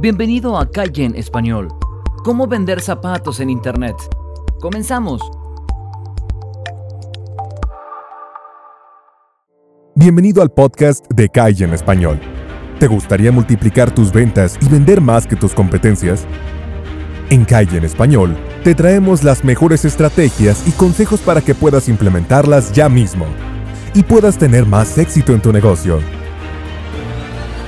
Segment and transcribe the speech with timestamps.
[0.00, 1.66] Bienvenido a Calle en Español.
[2.22, 3.96] ¿Cómo vender zapatos en Internet?
[4.60, 5.20] Comenzamos.
[9.96, 12.20] Bienvenido al podcast de Calle en Español.
[12.78, 16.28] ¿Te gustaría multiplicar tus ventas y vender más que tus competencias?
[17.30, 22.72] En Calle en Español te traemos las mejores estrategias y consejos para que puedas implementarlas
[22.72, 23.26] ya mismo
[23.94, 25.98] y puedas tener más éxito en tu negocio.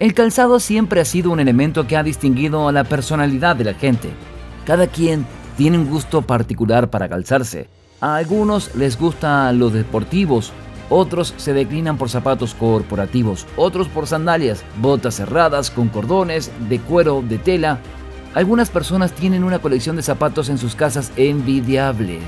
[0.00, 3.74] El calzado siempre ha sido un elemento que ha distinguido a la personalidad de la
[3.74, 4.08] gente.
[4.64, 5.26] Cada quien
[5.58, 7.68] tiene un gusto particular para calzarse.
[8.00, 10.54] A algunos les gustan los deportivos,
[10.88, 17.22] otros se declinan por zapatos corporativos, otros por sandalias, botas cerradas con cordones, de cuero,
[17.22, 17.78] de tela.
[18.34, 22.20] Algunas personas tienen una colección de zapatos en sus casas envidiable,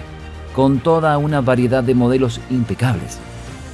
[0.55, 3.19] con toda una variedad de modelos impecables.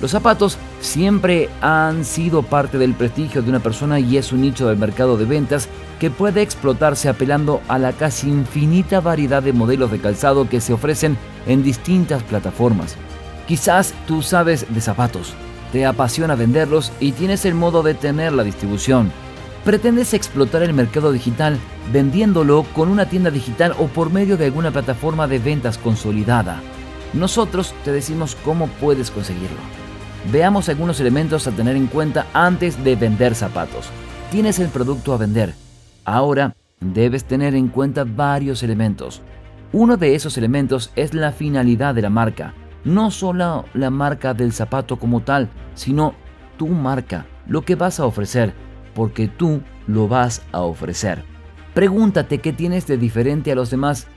[0.01, 4.69] Los zapatos siempre han sido parte del prestigio de una persona y es un nicho
[4.69, 5.69] del mercado de ventas
[5.99, 10.73] que puede explotarse apelando a la casi infinita variedad de modelos de calzado que se
[10.73, 11.19] ofrecen
[11.49, 12.95] en distintas plataformas.
[13.49, 15.35] Quizás tú sabes de zapatos,
[15.73, 19.11] te apasiona venderlos y tienes el modo de tener la distribución.
[19.65, 21.59] Pretendes explotar el mercado digital
[21.93, 26.62] vendiéndolo con una tienda digital o por medio de alguna plataforma de ventas consolidada.
[27.15, 29.88] Nosotros te decimos cómo puedes conseguirlo.
[30.33, 33.89] Veamos algunos elementos a tener en cuenta antes de vender zapatos.
[34.31, 35.55] Tienes el producto a vender.
[36.05, 39.23] Ahora debes tener en cuenta varios elementos.
[39.73, 42.55] Uno de esos elementos es la finalidad de la marca.
[42.84, 46.15] No solo la marca del zapato como tal, sino
[46.57, 48.53] tu marca, lo que vas a ofrecer,
[48.95, 51.25] porque tú lo vas a ofrecer.
[51.75, 54.09] Pregúntate qué tienes de diferente a los demás.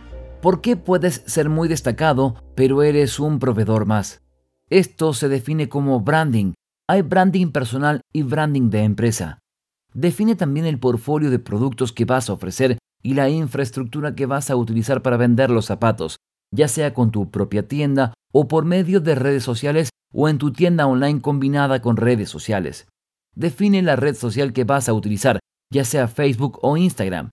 [0.41, 4.21] ¿Por qué puedes ser muy destacado, pero eres un proveedor más?
[4.71, 6.53] Esto se define como branding.
[6.87, 9.39] Hay branding personal y branding de empresa.
[9.93, 14.49] Define también el portfolio de productos que vas a ofrecer y la infraestructura que vas
[14.49, 16.15] a utilizar para vender los zapatos,
[16.55, 20.53] ya sea con tu propia tienda o por medio de redes sociales o en tu
[20.53, 22.87] tienda online combinada con redes sociales.
[23.35, 25.39] Define la red social que vas a utilizar,
[25.69, 27.29] ya sea Facebook o Instagram.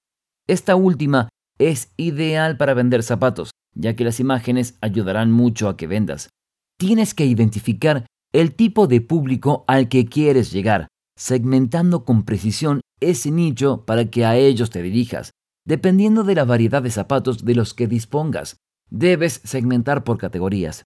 [0.48, 1.28] Esta última
[1.60, 6.30] es ideal para vender zapatos, ya que las imágenes ayudarán mucho a que vendas
[6.78, 13.30] tienes que identificar el tipo de público al que quieres llegar, segmentando con precisión ese
[13.30, 15.32] nicho para que a ellos te dirijas.
[15.66, 18.56] Dependiendo de la variedad de zapatos de los que dispongas,
[18.90, 20.84] debes segmentar por categorías.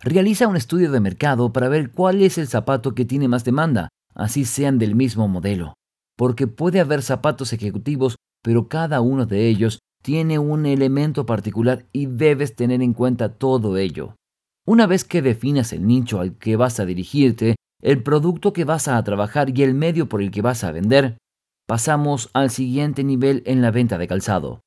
[0.00, 3.88] Realiza un estudio de mercado para ver cuál es el zapato que tiene más demanda,
[4.14, 5.74] así sean del mismo modelo.
[6.16, 12.06] Porque puede haber zapatos ejecutivos, pero cada uno de ellos tiene un elemento particular y
[12.06, 14.16] debes tener en cuenta todo ello.
[14.64, 18.86] Una vez que definas el nicho al que vas a dirigirte, el producto que vas
[18.86, 21.18] a trabajar y el medio por el que vas a vender,
[21.66, 24.60] pasamos al siguiente nivel en la venta de calzado.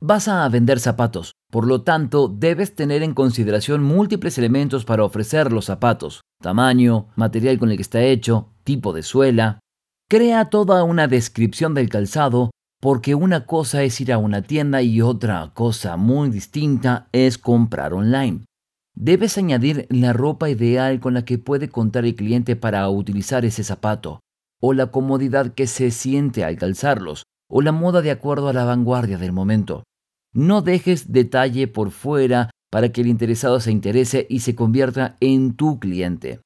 [0.00, 5.52] Vas a vender zapatos, por lo tanto debes tener en consideración múltiples elementos para ofrecer
[5.52, 9.60] los zapatos, tamaño, material con el que está hecho, tipo de suela.
[10.08, 15.02] Crea toda una descripción del calzado porque una cosa es ir a una tienda y
[15.02, 18.44] otra cosa muy distinta es comprar online.
[18.94, 23.64] Debes añadir la ropa ideal con la que puede contar el cliente para utilizar ese
[23.64, 24.20] zapato,
[24.60, 28.64] o la comodidad que se siente al calzarlos, o la moda de acuerdo a la
[28.64, 29.84] vanguardia del momento.
[30.32, 35.54] No dejes detalle por fuera para que el interesado se interese y se convierta en
[35.54, 36.40] tu cliente.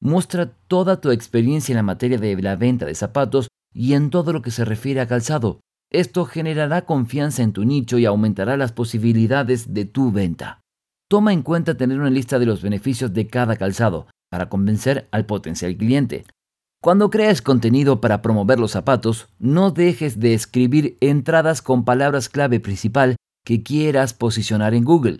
[0.00, 4.32] Muestra toda tu experiencia en la materia de la venta de zapatos y en todo
[4.32, 5.60] lo que se refiere a calzado.
[5.90, 10.61] Esto generará confianza en tu nicho y aumentará las posibilidades de tu venta.
[11.12, 15.26] Toma en cuenta tener una lista de los beneficios de cada calzado para convencer al
[15.26, 16.24] potencial cliente.
[16.82, 22.60] Cuando crees contenido para promover los zapatos, no dejes de escribir entradas con palabras clave
[22.60, 25.18] principal que quieras posicionar en Google.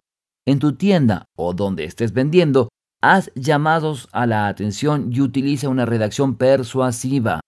[0.49, 2.71] En tu tienda o donde estés vendiendo,
[3.03, 7.41] haz llamados a la atención y utiliza una redacción persuasiva.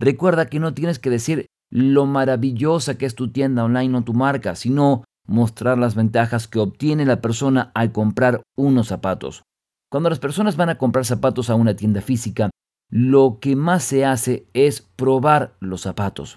[0.00, 4.12] Recuerda que no tienes que decir lo maravillosa que es tu tienda online o tu
[4.12, 9.42] marca, sino mostrar las ventajas que obtiene la persona al comprar unos zapatos.
[9.90, 12.50] Cuando las personas van a comprar zapatos a una tienda física,
[12.90, 16.36] lo que más se hace es probar los zapatos.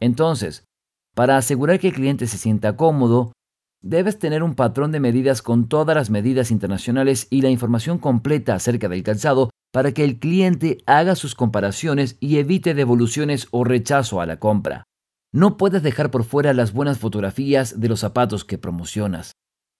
[0.00, 0.64] Entonces,
[1.14, 3.32] para asegurar que el cliente se sienta cómodo,
[3.82, 8.54] debes tener un patrón de medidas con todas las medidas internacionales y la información completa
[8.54, 14.20] acerca del calzado para que el cliente haga sus comparaciones y evite devoluciones o rechazo
[14.20, 14.84] a la compra.
[15.36, 19.32] No puedes dejar por fuera las buenas fotografías de los zapatos que promocionas.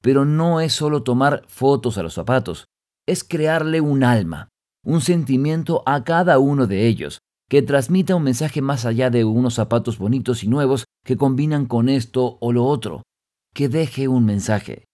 [0.03, 2.67] Pero no es solo tomar fotos a los zapatos,
[3.09, 4.51] es crearle un alma,
[4.85, 9.55] un sentimiento a cada uno de ellos, que transmita un mensaje más allá de unos
[9.55, 13.05] zapatos bonitos y nuevos que combinan con esto o lo otro,
[13.55, 14.85] que deje un mensaje.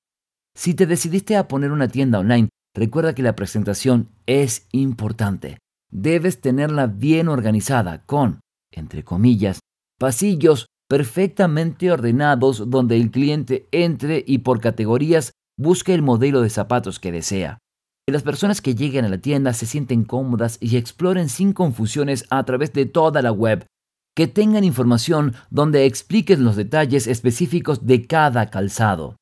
[0.54, 5.58] Si te decidiste a poner una tienda online, recuerda que la presentación es importante.
[5.90, 8.38] Debes tenerla bien organizada con,
[8.70, 9.58] entre comillas,
[10.02, 16.98] pasillos perfectamente ordenados donde el cliente entre y por categorías busque el modelo de zapatos
[16.98, 17.58] que desea.
[18.04, 22.24] Que las personas que lleguen a la tienda se sienten cómodas y exploren sin confusiones
[22.30, 23.64] a través de toda la web.
[24.16, 29.14] Que tengan información donde expliques los detalles específicos de cada calzado.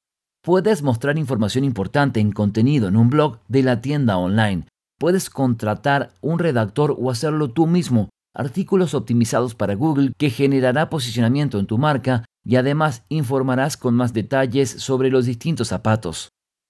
[0.42, 4.66] Puedes mostrar información importante en contenido en un blog de la tienda online.
[4.98, 8.08] Puedes contratar un redactor o hacerlo tú mismo.
[8.34, 14.12] Artículos optimizados para Google que generará posicionamiento en tu marca y además informarás con más
[14.12, 16.28] detalles sobre los distintos zapatos.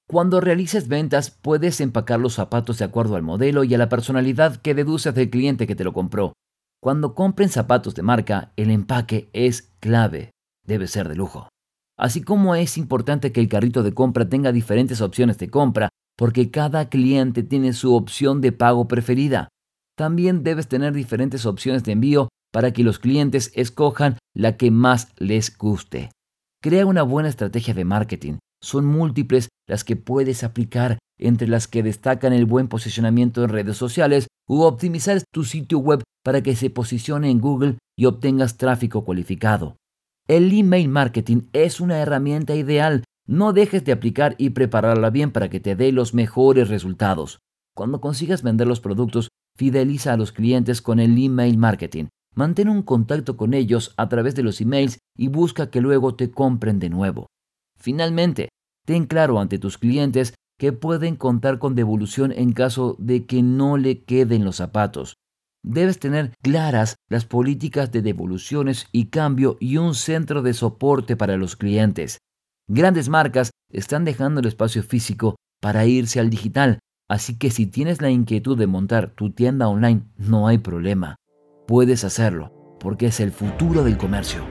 [0.09, 4.57] Cuando realices ventas, puedes empacar los zapatos de acuerdo al modelo y a la personalidad
[4.57, 6.33] que deduces del cliente que te lo compró.
[6.83, 10.31] Cuando compren zapatos de marca, el empaque es clave.
[10.67, 11.49] Debe ser de lujo.
[11.99, 16.51] Así como es importante que el carrito de compra tenga diferentes opciones de compra, porque
[16.51, 19.49] cada cliente tiene su opción de pago preferida.
[20.01, 25.13] También debes tener diferentes opciones de envío para que los clientes escojan la que más
[25.19, 26.11] les guste.
[26.63, 31.83] Crea una buena estrategia de marketing son múltiples las que puedes aplicar, entre las que
[31.83, 36.71] destacan el buen posicionamiento en redes sociales u optimizar tu sitio web para que se
[36.71, 39.77] posicione en Google y obtengas tráfico cualificado.
[40.27, 43.05] El email marketing es una herramienta ideal.
[43.29, 47.39] No dejes de aplicar y prepararla bien para que te dé los mejores resultados.
[47.77, 52.07] Cuando consigas vender los productos, fideliza a los clientes con el email marketing.
[52.35, 56.31] Mantén un contacto con ellos a través de los emails y busca que luego te
[56.31, 57.27] compren de nuevo.
[57.77, 58.49] Finalmente,
[58.87, 63.77] ten claro ante tus clientes que pueden contar con devolución en caso de que no
[63.79, 65.17] le queden los zapatos.
[65.63, 71.37] Debes tener claras las políticas de devoluciones y cambio y un centro de soporte para
[71.37, 72.19] los clientes.
[72.69, 76.79] Grandes marcas están dejando el espacio físico para irse al digital,
[77.11, 81.17] así que si tienes la inquietud de montar tu tienda online, no hay problema.
[81.67, 84.43] Puedes hacerlo, porque es el futuro del comercio.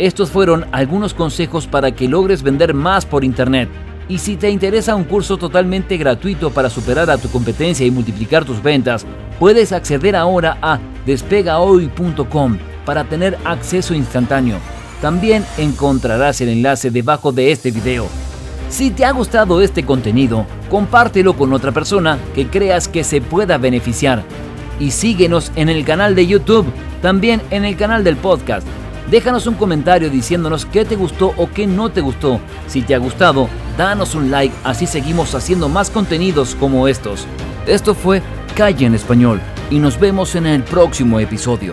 [0.00, 3.68] Estos fueron algunos consejos para que logres vender más por Internet.
[4.08, 8.44] Y si te interesa un curso totalmente gratuito para superar a tu competencia y multiplicar
[8.44, 9.06] tus ventas,
[9.38, 14.58] puedes acceder ahora a despegahoy.com para tener acceso instantáneo.
[15.00, 18.08] También encontrarás el enlace debajo de este video.
[18.68, 23.58] Si te ha gustado este contenido, compártelo con otra persona que creas que se pueda
[23.58, 24.22] beneficiar.
[24.80, 26.66] Y síguenos en el canal de YouTube,
[27.02, 28.66] también en el canal del podcast
[29.10, 32.40] Déjanos un comentario diciéndonos qué te gustó o qué no te gustó.
[32.66, 33.48] Si te ha gustado,
[33.78, 37.26] danos un like, así seguimos haciendo más contenidos como estos.
[37.66, 38.22] Esto fue
[38.54, 39.40] Calle en Español
[39.70, 41.72] y nos vemos en el próximo episodio.